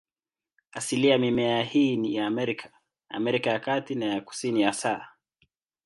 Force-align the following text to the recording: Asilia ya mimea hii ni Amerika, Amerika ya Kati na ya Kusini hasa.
Asilia 0.71 1.11
ya 1.11 1.17
mimea 1.17 1.63
hii 1.63 1.97
ni 1.97 2.19
Amerika, 2.19 2.71
Amerika 3.09 3.49
ya 3.49 3.59
Kati 3.59 3.95
na 3.95 4.05
ya 4.05 4.21
Kusini 4.21 4.63
hasa. 4.63 5.07